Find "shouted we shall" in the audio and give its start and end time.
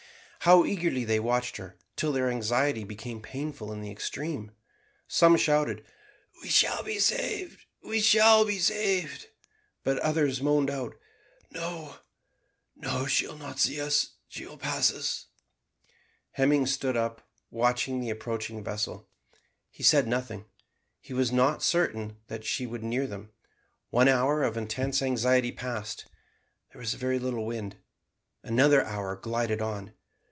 5.37-6.81